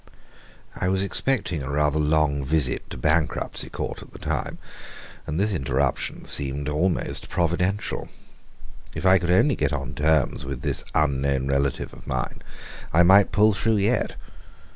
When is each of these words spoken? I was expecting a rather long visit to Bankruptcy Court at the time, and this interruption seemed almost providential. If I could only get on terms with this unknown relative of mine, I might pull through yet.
I 0.75 0.87
was 0.89 1.03
expecting 1.03 1.61
a 1.61 1.69
rather 1.69 1.99
long 1.99 2.43
visit 2.43 2.89
to 2.89 2.97
Bankruptcy 2.97 3.69
Court 3.69 4.01
at 4.01 4.11
the 4.13 4.17
time, 4.17 4.57
and 5.27 5.39
this 5.39 5.53
interruption 5.53 6.25
seemed 6.25 6.67
almost 6.67 7.29
providential. 7.29 8.09
If 8.95 9.05
I 9.05 9.19
could 9.19 9.29
only 9.29 9.55
get 9.55 9.73
on 9.73 9.93
terms 9.93 10.43
with 10.43 10.63
this 10.63 10.83
unknown 10.95 11.45
relative 11.49 11.93
of 11.93 12.07
mine, 12.07 12.41
I 12.91 13.03
might 13.03 13.31
pull 13.31 13.53
through 13.53 13.77
yet. 13.77 14.15